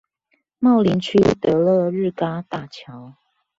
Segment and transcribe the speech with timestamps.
[0.57, 3.13] 茂林區得樂日嘎大橋